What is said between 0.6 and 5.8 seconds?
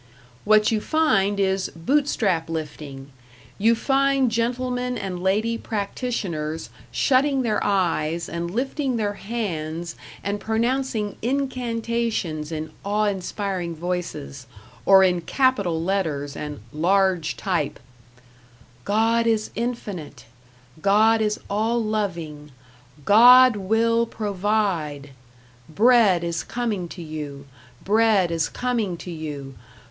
you find is Bootstrap lifting; you find gentlemen and lady